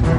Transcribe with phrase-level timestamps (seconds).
[0.00, 0.16] Slides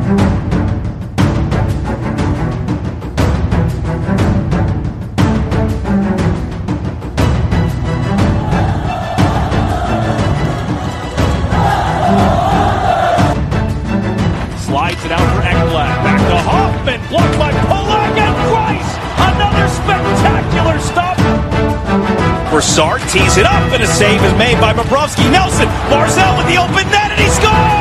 [15.03, 16.03] it out for Ekblad.
[16.03, 17.01] Back to Hoffman.
[17.09, 18.97] Blocked by Polak and Price.
[19.17, 21.17] Another spectacular stop.
[23.11, 25.29] Tees it up and a save is made by Bobrovsky.
[25.31, 25.67] Nelson.
[25.89, 27.80] Barzal with the open net and he scores!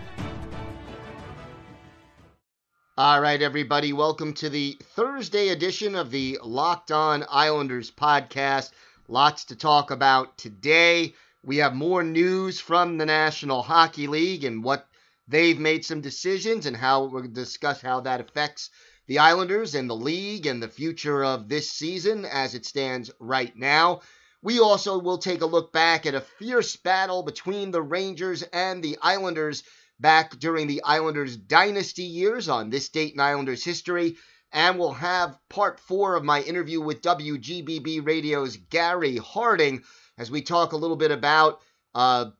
[2.97, 8.71] All right, everybody, welcome to the Thursday edition of the Locked On Islanders podcast.
[9.07, 11.15] Lots to talk about today.
[11.41, 14.89] We have more news from the National Hockey League and what
[15.25, 18.69] they've made some decisions and how to discuss how that affects
[19.07, 23.55] the Islanders and the league and the future of this season as it stands right
[23.55, 24.01] now.
[24.41, 28.83] We also will take a look back at a fierce battle between the Rangers and
[28.83, 29.63] the Islanders
[30.01, 34.17] back during the Islanders dynasty years on this date in Islanders history.
[34.51, 39.83] And we'll have part four of my interview with WGBB Radio's Gary Harding
[40.17, 41.61] as we talk a little bit about
[41.95, 42.31] uh,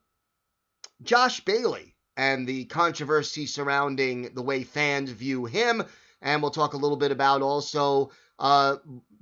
[1.04, 5.84] Josh Bailey and the controversy surrounding the way fans view him.
[6.22, 8.78] And we'll talk a little bit about also uh,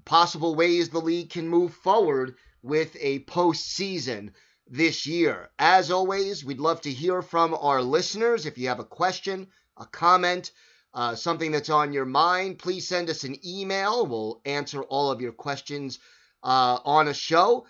[0.05, 4.31] possible ways the league can move forward with a postseason
[4.69, 5.49] this year.
[5.57, 8.45] As always, we'd love to hear from our listeners.
[8.45, 10.51] If you have a question, a comment,
[10.93, 14.05] uh, something that's on your mind, please send us an email.
[14.05, 15.99] We'll answer all of your questions
[16.43, 17.65] uh, on a show.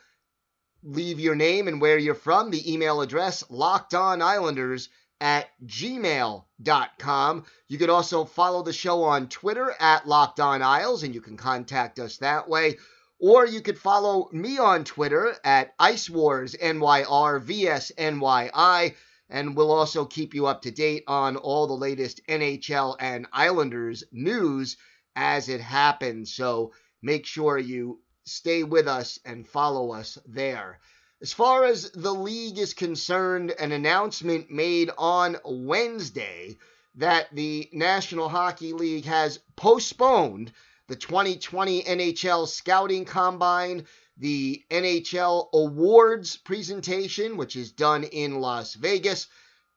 [0.83, 2.51] Leave your name and where you're from.
[2.51, 4.87] The email address, lockedonislanders
[5.21, 7.45] at gmail.com.
[7.67, 11.35] You could also follow the show on Twitter at Locked On Isles, and you can
[11.35, 12.77] contact us that way.
[13.21, 18.95] Or you could follow me on Twitter at Ice Wars NYR VSNYI,
[19.29, 24.05] and we'll also keep you up to date on all the latest NHL and Islanders
[24.13, 24.77] news
[25.17, 26.33] as it happens.
[26.33, 26.71] So
[27.01, 30.79] make sure you stay with us and follow us there.
[31.21, 36.57] As far as the league is concerned, an announcement made on Wednesday
[36.95, 40.53] that the National Hockey League has postponed
[40.89, 43.85] the 2020 NHL Scouting Combine,
[44.17, 49.27] the NHL Awards presentation, which is done in Las Vegas,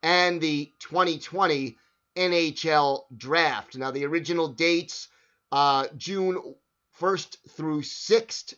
[0.02, 1.76] and the 2020
[2.16, 3.76] NHL Draft.
[3.76, 5.08] Now, the original dates
[5.52, 6.54] uh, June
[6.98, 8.54] 1st through 6th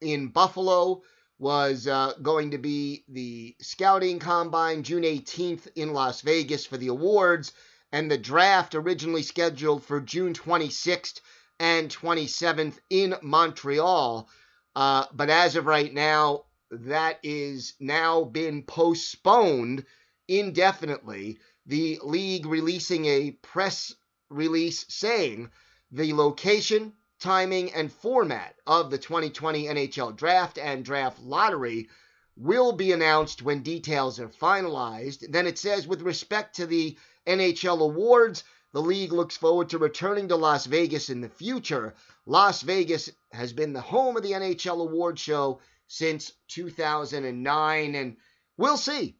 [0.00, 1.02] in Buffalo
[1.40, 6.86] was uh, going to be the Scouting Combine, June 18th in Las Vegas for the
[6.86, 7.52] awards,
[7.90, 11.20] and the draft originally scheduled for June 26th
[11.58, 14.28] and 27th in Montreal.
[14.74, 19.84] Uh, but as of right now, that is now been postponed
[20.28, 21.38] indefinitely.
[21.66, 23.94] The league releasing a press
[24.28, 25.50] release saying
[25.90, 31.88] the location, timing, and format of the 2020 NHL Draft and Draft Lottery
[32.36, 35.30] will be announced when details are finalized.
[35.30, 40.28] Then it says, with respect to the NHL awards, the league looks forward to returning
[40.28, 41.94] to Las Vegas in the future.
[42.26, 48.16] Las Vegas has been the home of the NHL award show since 2009, and
[48.56, 49.16] we'll see.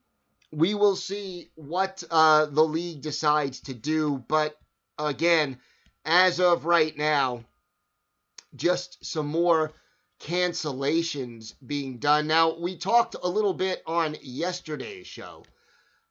[0.53, 4.25] We will see what uh, the league decides to do.
[4.29, 4.59] But
[4.99, 5.59] again,
[6.05, 7.45] as of right now,
[8.55, 9.73] just some more
[10.21, 12.27] cancellations being done.
[12.27, 15.45] Now, we talked a little bit on yesterday's show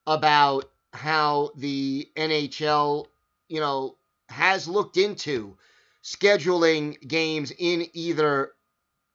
[0.05, 3.07] about how the NHL,
[3.47, 3.97] you know,
[4.29, 5.57] has looked into
[6.03, 8.51] scheduling games in either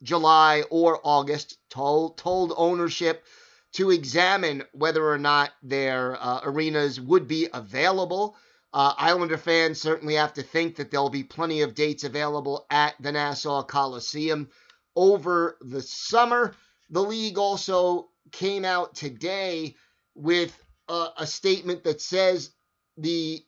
[0.02, 3.24] July or August, told, told ownership
[3.72, 8.36] to examine whether or not their uh, arenas would be available.
[8.72, 12.94] Uh, Islander fans certainly have to think that there'll be plenty of dates available at
[13.00, 14.48] the Nassau Coliseum
[14.96, 16.54] over the summer.
[16.90, 19.76] The league also came out today
[20.14, 20.56] with
[20.88, 22.50] a, a statement that says
[22.96, 23.44] the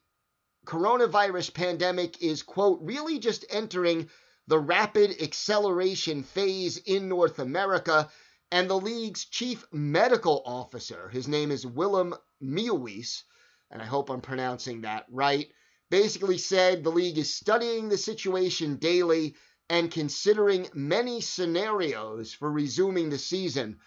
[0.67, 4.09] coronavirus pandemic is, quote, really just entering
[4.47, 8.11] the rapid acceleration phase in North America.
[8.51, 13.23] And the league's chief medical officer, his name is Willem Meeuwisse,
[13.71, 15.51] and I hope I'm pronouncing that right,
[15.91, 19.35] basically said the league is studying the situation daily
[19.71, 23.79] and considering many scenarios for resuming the season,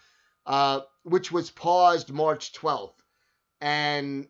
[0.46, 2.94] uh, which was paused March 12th.
[3.60, 4.26] And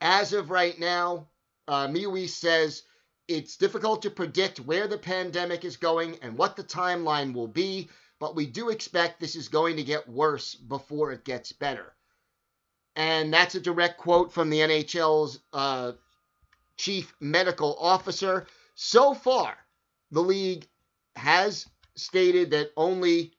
[0.00, 1.28] as of right now,
[1.68, 1.88] uh,
[2.26, 2.82] says
[3.28, 7.88] it's difficult to predict where the pandemic is going and what the timeline will be,
[8.20, 11.92] but we do expect this is going to get worse before it gets better.
[12.94, 15.92] And that's a direct quote from the NHL's uh,
[16.78, 18.46] chief medical officer.
[18.74, 19.56] So far,
[20.10, 20.66] the league
[21.16, 23.32] has stated that only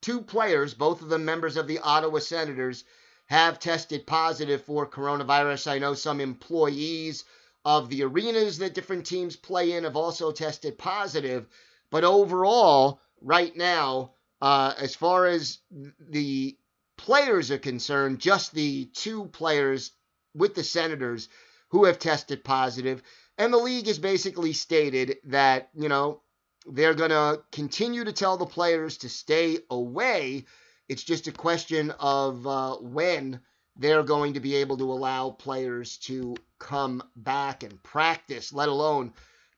[0.00, 2.84] two players, both of them members of the Ottawa Senators,
[3.30, 5.70] have tested positive for coronavirus.
[5.70, 7.24] I know some employees
[7.64, 11.46] of the arenas that different teams play in have also tested positive.
[11.92, 15.58] But overall, right now, uh, as far as
[16.00, 16.58] the
[16.98, 19.92] players are concerned, just the two players
[20.34, 21.28] with the Senators
[21.68, 23.00] who have tested positive.
[23.38, 26.20] And the league has basically stated that, you know,
[26.66, 30.46] they're going to continue to tell the players to stay away.
[30.90, 33.40] It's just a question of uh, when
[33.76, 39.12] they're going to be able to allow players to come back and practice, let alone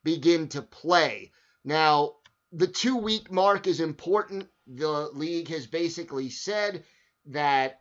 [0.05, 1.33] begin to play.
[1.65, 2.17] Now,
[2.53, 4.47] the two week mark is important.
[4.67, 6.85] The league has basically said
[7.29, 7.81] that,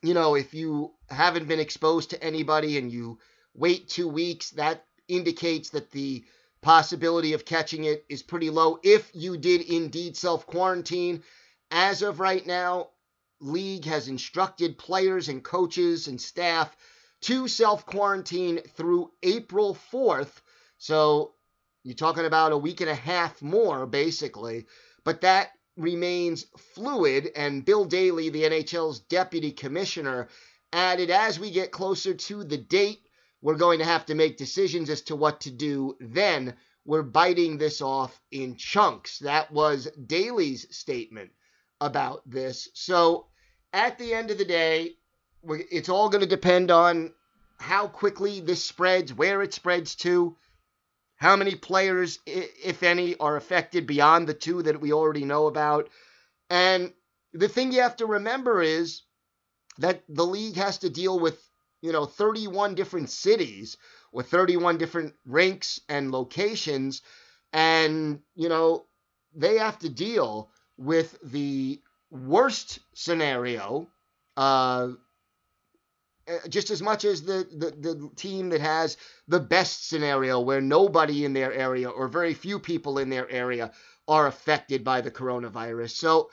[0.00, 3.18] you know, if you haven't been exposed to anybody and you
[3.52, 6.24] wait two weeks, that indicates that the
[6.62, 11.22] possibility of catching it is pretty low if you did indeed self quarantine.
[11.72, 12.90] As of right now,
[13.40, 16.76] league has instructed players and coaches and staff
[17.20, 20.40] to self quarantine through April 4th.
[20.78, 21.34] So
[21.84, 24.66] you're talking about a week and a half more, basically.
[25.04, 30.28] But that remains fluid, and Bill Daly, the NHL's deputy commissioner,
[30.72, 33.06] added as we get closer to the date,
[33.42, 36.56] we're going to have to make decisions as to what to do then.
[36.84, 39.20] We're biting this off in chunks.
[39.20, 41.30] That was Daly's statement
[41.80, 42.68] about this.
[42.74, 43.26] So
[43.72, 44.96] at the end of the day,
[45.42, 47.12] it's all going to depend on
[47.58, 50.36] how quickly this spreads, where it spreads to,
[51.16, 55.88] how many players, if any, are affected beyond the two that we already know about.
[56.48, 56.92] And
[57.32, 59.02] the thing you have to remember is
[59.78, 61.38] that the league has to deal with,
[61.82, 63.76] you know, 31 different cities
[64.12, 67.02] with 31 different rinks and locations.
[67.52, 68.86] And, you know,
[69.34, 70.50] they have to deal
[70.80, 71.78] with the
[72.10, 73.86] worst scenario
[74.36, 74.88] uh,
[76.26, 78.96] uh, just as much as the, the, the team that has
[79.28, 83.70] the best scenario where nobody in their area or very few people in their area
[84.08, 85.90] are affected by the coronavirus.
[85.90, 86.30] So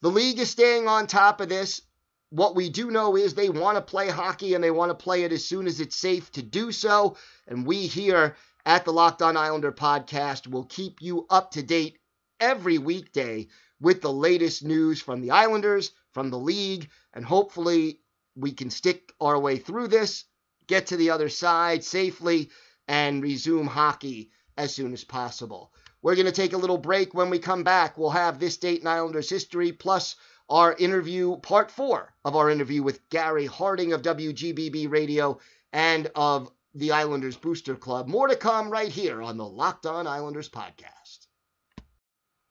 [0.00, 1.82] the league is staying on top of this.
[2.30, 5.24] What we do know is they want to play hockey and they want to play
[5.24, 7.16] it as soon as it's safe to do so.
[7.46, 11.98] And we here at the Locked On Islander podcast will keep you up to date
[12.40, 13.48] every weekday
[13.80, 18.00] with the latest news from the Islanders, from the league, and hopefully
[18.36, 20.24] we can stick our way through this,
[20.66, 22.50] get to the other side safely,
[22.88, 25.72] and resume hockey as soon as possible.
[26.02, 27.14] We're going to take a little break.
[27.14, 30.16] When we come back, we'll have this Dayton Islanders history plus
[30.48, 35.38] our interview, part four of our interview with Gary Harding of WGBB Radio
[35.72, 38.08] and of the Islanders Booster Club.
[38.08, 40.99] More to come right here on the Locked On Islanders podcast.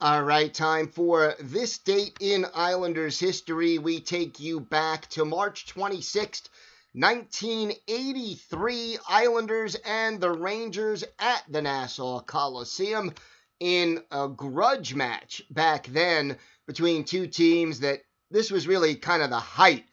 [0.01, 3.79] All right, time for this date in Islanders history.
[3.79, 6.47] We take you back to March 26th,
[6.93, 8.97] 1983.
[9.09, 13.13] Islanders and the Rangers at the Nassau Coliseum
[13.59, 17.99] in a grudge match back then between two teams that
[18.31, 19.83] this was really kind of the height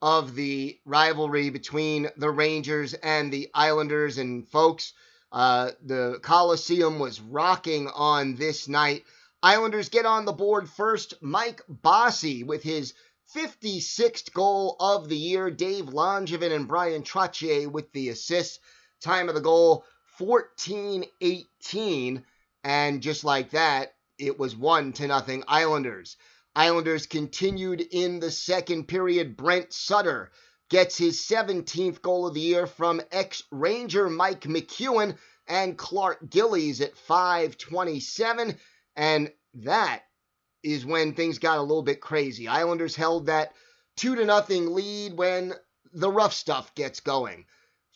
[0.00, 4.18] of the rivalry between the Rangers and the Islanders.
[4.18, 4.92] And folks,
[5.32, 9.02] uh, the Coliseum was rocking on this night.
[9.42, 11.14] Islanders get on the board first.
[11.20, 12.94] Mike Bossy with his
[13.34, 15.50] 56th goal of the year.
[15.50, 18.60] Dave Langevin and Bryan Trottier with the assist.
[19.00, 19.84] Time of the goal
[20.18, 22.24] 14 18.
[22.64, 26.16] And just like that, it was 1 to nothing Islanders.
[26.54, 29.36] Islanders continued in the second period.
[29.36, 30.30] Brent Sutter
[30.70, 36.80] gets his 17th goal of the year from ex Ranger Mike McEwen and Clark Gillies
[36.80, 38.58] at 527.
[38.96, 40.02] And that
[40.62, 42.48] is when things got a little bit crazy.
[42.48, 43.52] Islanders held that
[43.96, 45.54] two to nothing lead when
[45.92, 47.46] the rough stuff gets going.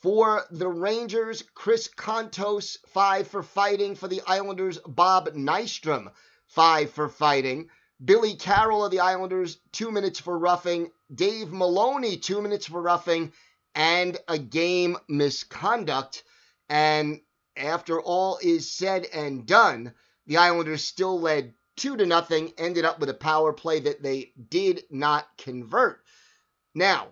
[0.03, 3.95] For the Rangers, Chris Kontos, five for fighting.
[3.97, 6.13] For the Islanders, Bob Nystrom,
[6.47, 7.69] five for fighting.
[8.03, 10.91] Billy Carroll of the Islanders, two minutes for roughing.
[11.15, 13.33] Dave Maloney, two minutes for roughing.
[13.75, 16.25] And a game misconduct
[16.71, 17.21] And
[17.57, 19.93] after all is said and done,
[20.31, 24.33] the Islanders still led two to nothing, ended up with a power play that they
[24.49, 26.05] did not convert.
[26.73, 27.09] Now,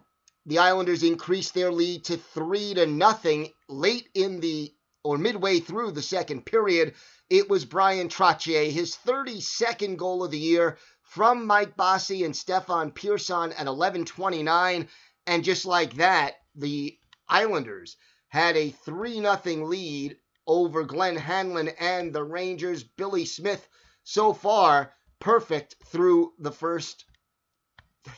[0.46, 4.72] the Islanders increased their lead to three to nothing late in the
[5.02, 6.94] or midway through the second period.
[7.28, 12.92] It was Bryan Trottier, his 32nd goal of the year from Mike Bossy and Stefan
[12.92, 14.86] Persson at 11:29,
[15.26, 16.96] and just like that, the
[17.28, 17.96] Islanders
[18.28, 20.18] had a 3 0 lead
[20.48, 22.82] over Glenn Hanlon and the Rangers.
[22.82, 23.68] Billy Smith,
[24.02, 27.04] so far, perfect through the first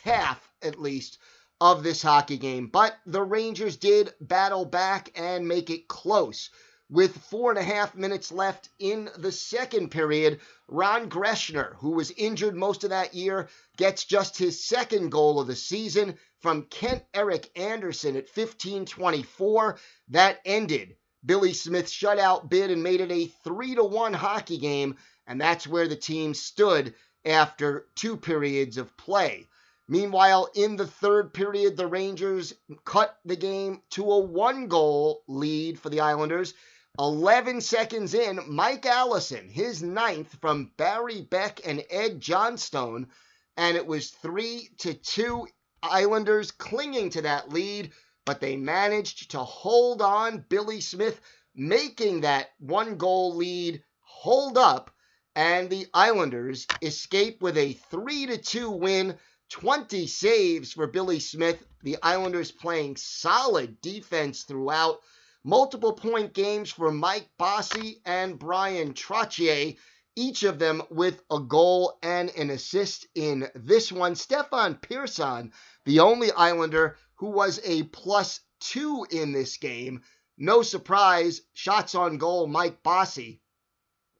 [0.04, 1.18] half, at least,
[1.60, 2.68] of this hockey game.
[2.68, 6.50] But the Rangers did battle back and make it close.
[6.88, 12.10] With four and a half minutes left in the second period, Ron Greschner, who was
[12.12, 17.04] injured most of that year, gets just his second goal of the season from Kent
[17.14, 19.78] Erik Andersson at 15:24.
[20.08, 24.96] That ended Billy Smith's shutout bid and made it a 3 to 1 hockey game,
[25.26, 29.46] and that's where the team stood after two periods of play.
[29.86, 35.80] Meanwhile, in the third period, the Rangers cut the game to a one goal lead
[35.80, 36.54] for the Islanders
[36.98, 43.08] 11 seconds in, Mike Allison, his ninth from Barry Beck and Ed Johnstone,
[43.56, 45.46] and it was 3 to 2
[45.82, 47.92] Islanders clinging to that lead,
[48.30, 50.44] but they managed to hold on.
[50.48, 51.20] Billy Smith
[51.56, 54.92] making that one goal lead hold up,
[55.34, 59.18] and the Islanders escape with a 3 to 2 win.
[59.48, 61.66] 20 saves for Billy Smith.
[61.82, 65.00] The Islanders playing solid defense throughout
[65.42, 69.76] multiple point games for Mike Bossy and Bryan Trottier,
[70.14, 74.14] each of them with a goal and an assist in this one.
[74.14, 75.50] Stefan Persson,
[75.84, 80.02] the only Islander who was a plus two in this game.
[80.38, 83.42] No surprise, shots on goal, Mike Bossy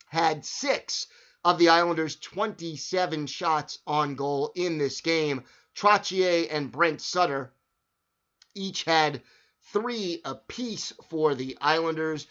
[0.09, 1.07] had six
[1.42, 5.45] of the Islanders' 27 shots on goal in this game.
[5.75, 7.54] Trottier and Brent Sutter
[8.54, 9.23] each had
[9.73, 12.26] three apiece for the Islanders.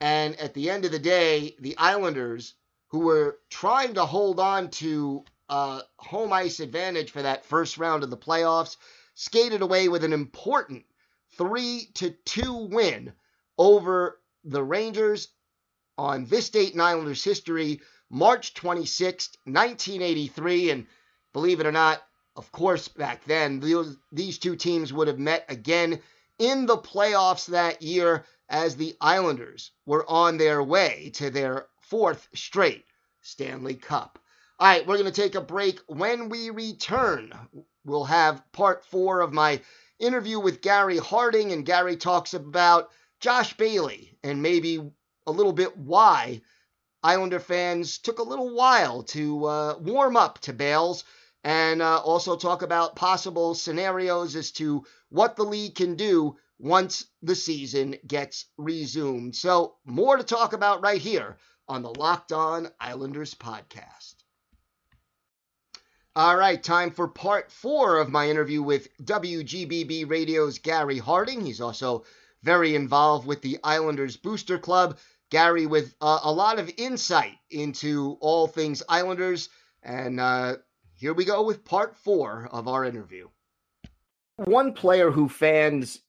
[0.00, 2.54] And at the end of the day, the Islanders,
[2.90, 8.04] who were trying to hold on to a home ice advantage for that first round
[8.04, 8.76] of the playoffs,
[9.14, 10.84] skated away with an important
[11.36, 13.12] 3 to 2 win
[13.58, 15.28] over the Rangers
[15.98, 20.70] on this date in Islanders history, March 26, 1983.
[20.70, 20.86] And
[21.32, 22.02] believe it or not,
[22.36, 23.62] of course, back then,
[24.10, 26.00] these two teams would have met again
[26.38, 32.28] in the playoffs that year as the Islanders were on their way to their fourth
[32.34, 32.84] straight
[33.20, 34.18] Stanley Cup.
[34.58, 35.80] All right, we're going to take a break.
[35.86, 37.32] When we return,
[37.84, 39.60] we'll have part four of my
[39.98, 44.90] interview with Gary Harding, and Gary talks about Josh Bailey and maybe
[45.26, 46.42] a little bit why
[47.02, 51.04] Islander fans took a little while to uh, warm up to Bales
[51.44, 57.06] and uh, also talk about possible scenarios as to what the league can do once
[57.22, 59.34] the season gets resumed.
[59.34, 64.21] So, more to talk about right here on the Locked On Islanders podcast.
[66.14, 71.40] All right, time for part four of my interview with WGBB Radio's Gary Harding.
[71.40, 72.04] He's also
[72.42, 74.98] very involved with the Islanders Booster Club.
[75.30, 79.48] Gary, with uh, a lot of insight into all things Islanders,
[79.82, 80.56] and uh,
[80.92, 83.28] here we go with part four of our interview.
[84.36, 86.02] One player who fans,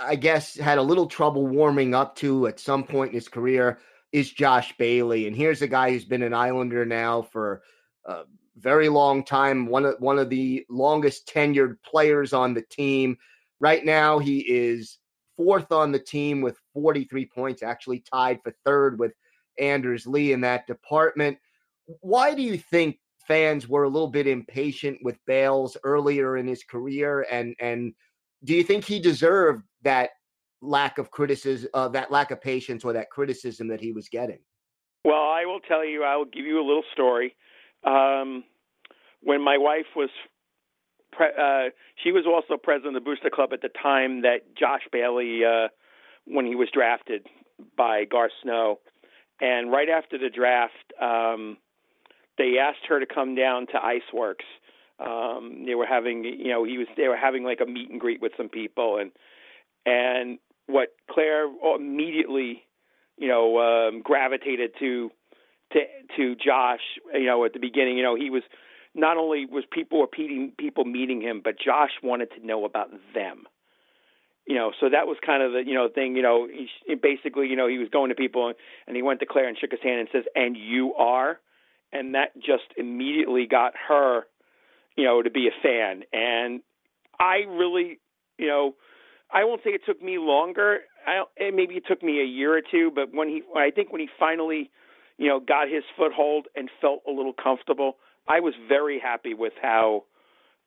[0.00, 3.78] I guess, had a little trouble warming up to at some point in his career
[4.10, 5.26] is Josh Bailey.
[5.26, 7.60] And here's a guy who's been an Islander now for
[8.06, 8.22] a
[8.56, 13.16] very long time, one of, one of the longest tenured players on the team.
[13.60, 14.98] Right now, he is
[15.36, 19.12] fourth on the team with 43 points, actually tied for third with
[19.58, 21.38] Anders Lee in that department.
[22.00, 26.62] Why do you think fans were a little bit impatient with Bales earlier in his
[26.62, 27.94] career, and and
[28.44, 30.10] do you think he deserved that
[30.60, 34.38] lack of criticism, uh, that lack of patience, or that criticism that he was getting?
[35.04, 36.04] Well, I will tell you.
[36.04, 37.36] I will give you a little story.
[37.84, 38.44] Um,
[39.22, 40.10] when my wife was,
[41.12, 41.70] pre- uh,
[42.02, 45.68] she was also president of the Booster Club at the time that Josh Bailey, uh,
[46.26, 47.26] when he was drafted
[47.76, 48.80] by Garth Snow,
[49.40, 51.56] and right after the draft, um,
[52.38, 54.44] they asked her to come down to Iceworks.
[54.98, 58.00] Um, they were having, you know, he was they were having like a meet and
[58.00, 59.10] greet with some people, and
[59.84, 62.62] and what Claire immediately,
[63.18, 65.10] you know, um, gravitated to
[65.72, 65.80] to
[66.16, 66.80] to Josh,
[67.12, 68.42] you know, at the beginning, you know, he was
[68.94, 72.90] not only was people were meeting people meeting him, but Josh wanted to know about
[73.14, 73.44] them.
[74.46, 76.16] you know, so that was kind of the you know thing.
[76.16, 78.56] You know, he, basically, you know, he was going to people and,
[78.86, 81.40] and he went to Claire and shook his hand and says, "And you are,"
[81.92, 84.24] and that just immediately got her,
[84.96, 86.04] you know, to be a fan.
[86.12, 86.60] And
[87.18, 88.00] I really,
[88.38, 88.74] you know,
[89.32, 90.80] I won't say it took me longer.
[91.06, 94.00] I maybe it took me a year or two, but when he, I think when
[94.00, 94.70] he finally,
[95.18, 99.52] you know, got his foothold and felt a little comfortable, I was very happy with
[99.60, 100.04] how,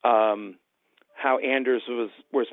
[0.04, 0.56] um,
[1.16, 2.48] how Anders was was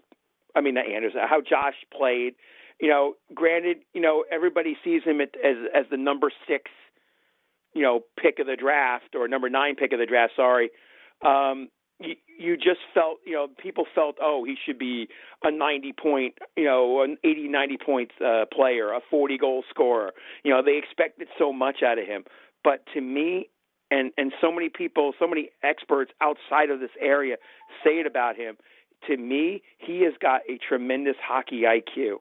[0.56, 2.34] I mean not Anders, how Josh played.
[2.80, 5.28] You know, granted, you know everybody sees him as
[5.74, 6.70] as the number six,
[7.74, 10.32] you know, pick of the draft or number nine pick of the draft.
[10.36, 10.70] Sorry,
[11.24, 11.68] um,
[12.00, 15.08] you, you just felt, you know, people felt, oh, he should be
[15.42, 20.12] a 90 point, you know, an 80, 90 point uh, player, a 40 goal scorer.
[20.42, 22.24] You know, they expected so much out of him.
[22.62, 23.50] But to me,
[23.90, 27.36] and and so many people, so many experts outside of this area
[27.84, 28.56] say it about him
[29.06, 32.16] to me, he has got a tremendous hockey IQ.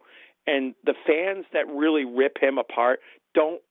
[0.45, 2.99] And the fans that really rip him apart
[3.33, 3.61] don't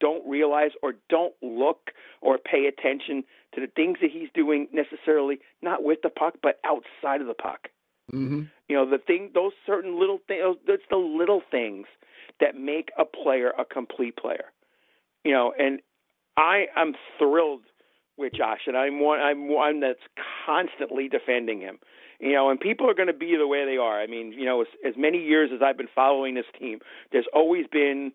[0.00, 1.90] don't realize or don't look
[2.20, 6.58] or pay attention to the things that he's doing necessarily not with the puck but
[6.64, 7.68] outside of the puck.
[8.12, 8.42] Mm-hmm.
[8.68, 10.56] You know the thing, those certain little things.
[10.66, 11.86] It's the little things
[12.40, 14.46] that make a player a complete player.
[15.24, 15.80] You know, and
[16.36, 17.62] I am thrilled
[18.16, 19.20] with Josh, and I'm one.
[19.20, 20.00] I'm one that's
[20.46, 21.78] constantly defending him
[22.22, 24.00] you know, and people are going to be the way they are.
[24.00, 26.78] I mean, you know, as, as many years as I've been following this team,
[27.10, 28.12] there's always been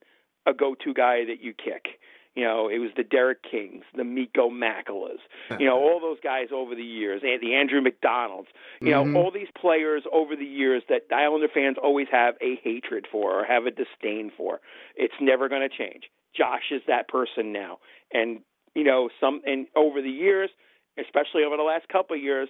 [0.47, 1.99] a go-to guy that you kick.
[2.35, 5.17] You know, it was the Derek Kings, the Mikko Makelas,
[5.59, 8.47] you know, all those guys over the years, and the Andrew MacDonalds,
[8.79, 9.15] you know, Mhm.
[9.17, 13.43] all these players over the years that Islander fans always have a hatred for or
[13.43, 14.61] have a disdain for.
[14.95, 16.11] It's never going to change.
[16.33, 17.79] Josh is that person now,
[18.11, 18.43] and
[18.75, 20.51] you know, some and over the years,
[20.99, 22.49] especially over the last couple of years,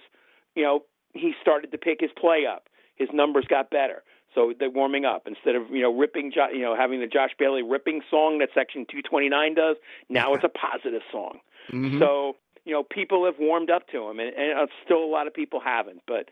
[0.54, 2.68] you know, he started to pick his play up.
[2.96, 4.02] His numbers got better.
[4.34, 7.30] So they're warming up instead of you know ripping, Jo- you know, having the Josh
[7.38, 9.76] Bailey ripping song that Section 229 does.
[10.08, 11.40] Now it's a positive song.
[11.70, 11.98] Mhm.
[11.98, 15.26] So you know, people have warmed up to him, and, and uh, still a lot
[15.26, 16.02] of people haven't.
[16.06, 16.28] But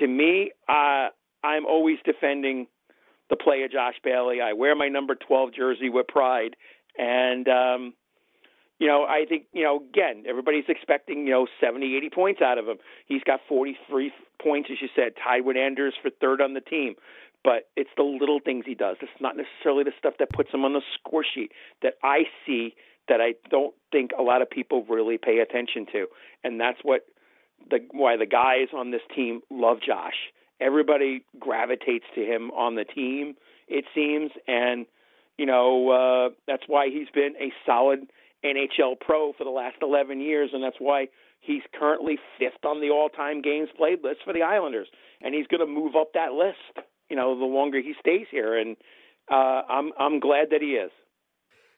[0.00, 1.08] to me, uh,
[1.42, 2.66] I'm always defending
[3.28, 4.40] the play of Josh Bailey.
[4.40, 6.56] I wear my number 12 jersey with pride,
[6.98, 7.94] and um,
[8.78, 12.58] you know, I think you know, again, everybody's expecting you know 70, 80 points out
[12.58, 12.78] of him.
[13.06, 14.10] He's got 43
[14.42, 16.94] points, as you said, tied with Anders for third on the team.
[17.44, 18.96] But it's the little things he does.
[19.02, 21.52] It's not necessarily the stuff that puts him on the score sheet
[21.82, 22.74] that I see
[23.08, 26.06] that I don't think a lot of people really pay attention to,
[26.42, 27.02] and that's what
[27.70, 30.32] the why the guys on this team love Josh.
[30.60, 33.34] Everybody gravitates to him on the team,
[33.68, 34.86] it seems, and
[35.36, 38.06] you know uh, that's why he's been a solid
[38.44, 41.08] NHL pro for the last 11 years, and that's why
[41.40, 44.88] he's currently fifth on the all-time games played list for the Islanders,
[45.20, 46.86] and he's going to move up that list.
[47.14, 48.76] You know, the longer he stays here, and
[49.30, 50.90] uh, I'm I'm glad that he is.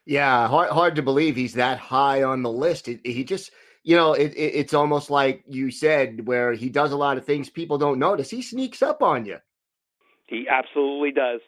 [0.07, 2.89] Yeah, hard, hard to believe he's that high on the list.
[2.89, 3.51] It, he just,
[3.83, 7.27] you know, it, it, it's almost like you said, where he does a lot of
[7.27, 8.31] things people don't notice.
[8.31, 9.37] He sneaks up on you.
[10.27, 11.41] He absolutely does,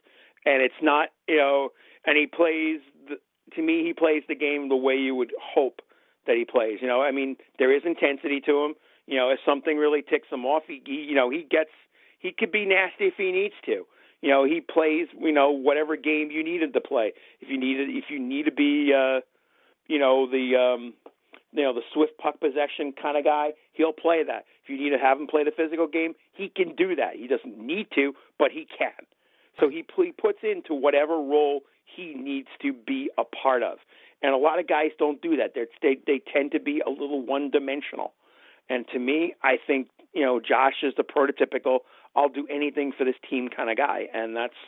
[0.44, 1.70] and it's not you know,
[2.05, 2.81] and he plays.
[3.09, 3.16] The,
[3.57, 5.81] to me, he plays the game the way you would hope
[6.27, 6.81] that he plays.
[6.83, 8.74] You know, I mean, there is intensity to him.
[9.07, 11.70] You know, if something really ticks him off, he, he you know he gets
[12.18, 13.85] he could be nasty if he needs to.
[14.20, 17.12] You know, he plays you know whatever game you need him to play.
[17.40, 19.20] If you need if you need to be uh,
[19.87, 20.94] you know the um,
[21.52, 24.44] you know the swift puck possession kind of guy, he'll play that.
[24.62, 27.14] If you need to have him play the physical game, he can do that.
[27.16, 28.92] He doesn't need to, but he can.
[29.59, 33.78] So he, he puts into whatever role he needs to be a part of.
[34.22, 35.52] And a lot of guys don't do that.
[35.54, 38.12] They're, they they tend to be a little one dimensional.
[38.68, 41.81] And to me, I think you know Josh is the prototypical
[42.18, 44.09] I'll do anything for this team kind of guy.
[44.12, 44.59] And that's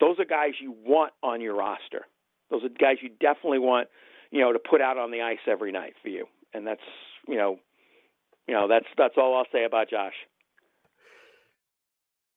[0.00, 2.06] those are guys you want on your roster.
[2.50, 3.88] Those are guys you definitely want
[4.30, 6.24] you know to put out on the ice every night for you.
[6.54, 6.80] And that's
[7.28, 7.58] you know
[8.48, 10.14] you know that's that's all I'll say about Josh.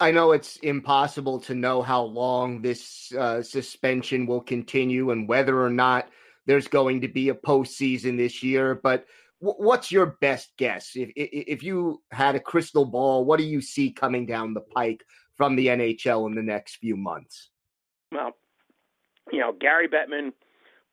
[0.02, 5.62] I know it's impossible to know how long this uh, suspension will continue and whether
[5.62, 6.10] or not
[6.45, 8.76] there's going to be a postseason this year.
[8.76, 9.06] But
[9.39, 10.91] what's your best guess?
[10.95, 15.04] If, if you had a crystal ball, what do you see coming down the pike
[15.36, 17.49] from the NHL in the next few months?
[18.12, 18.32] Well,
[19.32, 20.34] you know, Gary Bettman,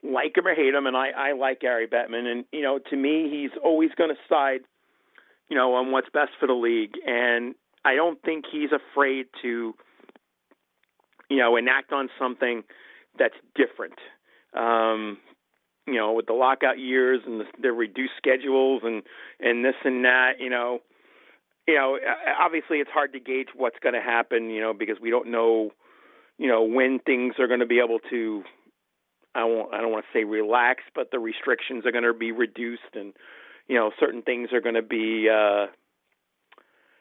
[0.03, 2.97] like him or hate him, and I, I like Gary Bettman, and you know, to
[2.97, 4.61] me, he's always going to side,
[5.49, 7.55] you know, on what's best for the league, and
[7.85, 9.75] I don't think he's afraid to,
[11.29, 12.63] you know, enact on something
[13.19, 13.99] that's different.
[14.55, 15.19] Um,
[15.87, 19.03] you know, with the lockout years and the, the reduced schedules and
[19.41, 20.81] and this and that, you know,
[21.67, 21.99] you know,
[22.41, 25.71] obviously it's hard to gauge what's going to happen, you know, because we don't know,
[26.39, 28.43] you know, when things are going to be able to.
[29.35, 29.75] I won't.
[29.75, 33.13] I don't want to say relax, but the restrictions are going to be reduced, and
[33.69, 35.67] you know, certain things are going to be, uh,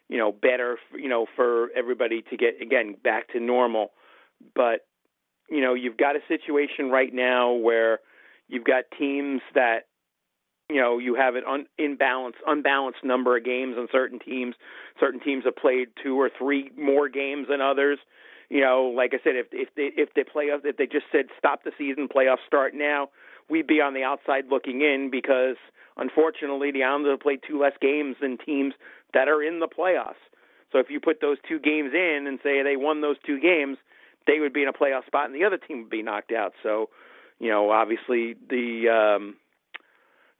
[0.09, 3.91] you know, better, you know, for everybody to get again back to normal.
[4.53, 4.85] But
[5.49, 7.99] you know, you've got a situation right now where
[8.47, 9.87] you've got teams that
[10.69, 14.55] you know you have an un, unbalanced number of games on certain teams.
[14.99, 17.99] Certain teams have played two or three more games than others.
[18.49, 21.25] You know like i said if if they if they play if they just said
[21.37, 23.09] stop the season playoffs start now
[23.49, 25.55] we'd be on the outside looking in because
[25.97, 28.73] unfortunately the islanders have played two less games than teams
[29.13, 30.21] that are in the playoffs.
[30.71, 33.77] So if you put those two games in and say they won those two games
[34.27, 36.53] they would be in a playoff spot and the other team would be knocked out.
[36.63, 36.89] So
[37.39, 39.35] you know obviously the um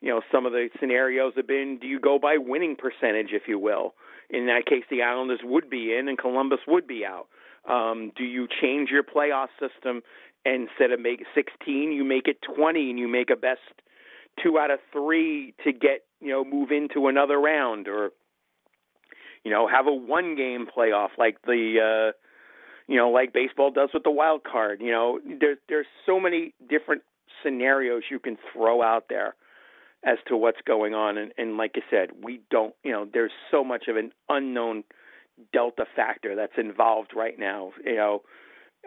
[0.06, 3.44] you know, some of the scenarios have been do you go by winning percentage, if
[3.48, 3.96] you will?
[4.30, 7.26] In that case, the Islanders would be in and Columbus would be out.
[7.68, 10.02] Um, do you change your playoff system
[10.46, 13.62] instead of make 16, you make it 20 and you make a best
[14.44, 18.12] two out of three to get, you know, move into another round or,
[19.44, 22.25] you know, have a one game playoff like the, uh,
[22.88, 24.82] you know, like baseball does with the wild card.
[24.82, 27.02] You know, there's there's so many different
[27.44, 29.36] scenarios you can throw out there
[30.06, 31.18] as to what's going on.
[31.18, 34.84] And, and like I said, we don't, you know, there's so much of an unknown
[35.52, 37.72] delta factor that's involved right now.
[37.84, 38.22] You know,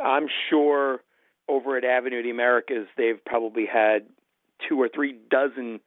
[0.02, 1.00] I'm sure
[1.48, 4.06] over at Avenue of the Americas, they've probably had
[4.68, 5.80] two or three dozen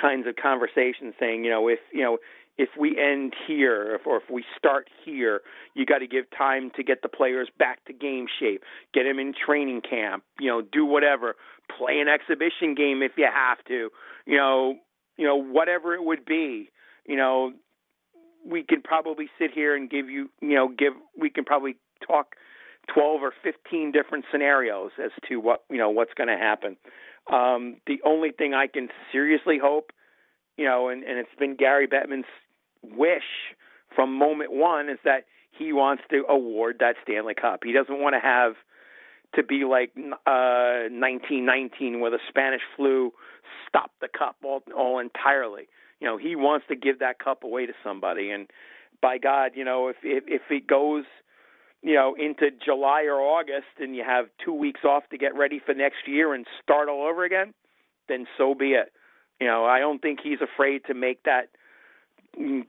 [0.00, 2.18] kinds of conversations saying, you know, if, you know,
[2.58, 5.40] if we end here or if we start here,
[5.74, 8.62] you got to give time to get the players back to game shape,
[8.92, 11.34] get them in training camp, you know, do whatever,
[11.76, 13.88] play an exhibition game if you have to,
[14.26, 14.76] you know,
[15.16, 16.70] you know whatever it would be,
[17.06, 17.52] you know,
[18.44, 22.34] we could probably sit here and give you, you know, give we can probably talk
[22.92, 26.76] 12 or 15 different scenarios as to what, you know, what's going to happen.
[27.32, 29.92] Um, the only thing I can seriously hope
[30.56, 32.26] you know, and, and it's been Gary Bettman's
[32.82, 33.22] wish
[33.94, 37.60] from moment one is that he wants to award that Stanley Cup.
[37.64, 38.54] He doesn't want to have
[39.34, 43.12] to be like uh 1919 where the Spanish flu
[43.66, 45.68] stopped the cup all, all entirely.
[46.00, 48.48] You know, he wants to give that cup away to somebody and
[49.00, 51.04] by God, you know, if if if it goes
[51.82, 55.60] you know into July or August and you have 2 weeks off to get ready
[55.64, 57.52] for next year and start all over again,
[58.08, 58.92] then so be it.
[59.42, 61.48] You know, I don't think he's afraid to make that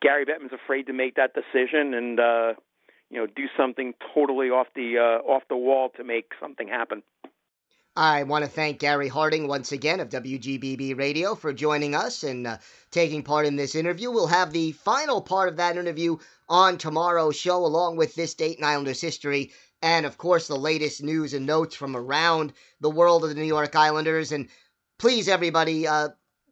[0.01, 2.53] Gary Bettman's afraid to make that decision and uh,
[3.11, 7.03] you know do something totally off the uh, off the wall to make something happen.
[7.95, 12.47] I want to thank Gary Harding once again of WGBB Radio for joining us and
[12.47, 12.57] uh,
[12.89, 14.09] taking part in this interview.
[14.09, 16.17] We'll have the final part of that interview
[16.49, 19.51] on tomorrow's show, along with this date in Islanders history,
[19.83, 23.43] and of course the latest news and notes from around the world of the New
[23.43, 24.31] York Islanders.
[24.31, 24.47] And
[24.97, 26.09] please, everybody, uh,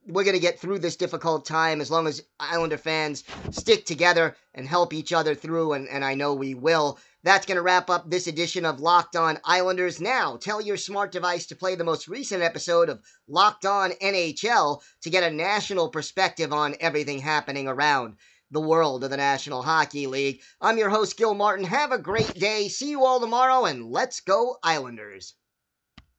[0.07, 4.35] we're going to get through this difficult time as long as Islander fans stick together
[4.53, 6.97] and help each other through, and, and I know we will.
[7.23, 10.01] That's going to wrap up this edition of Locked On Islanders.
[10.01, 14.81] Now, tell your smart device to play the most recent episode of Locked On NHL
[15.01, 18.15] to get a national perspective on everything happening around
[18.49, 20.41] the world of the National Hockey League.
[20.59, 21.65] I'm your host, Gil Martin.
[21.65, 22.67] Have a great day.
[22.67, 25.35] See you all tomorrow, and let's go, Islanders.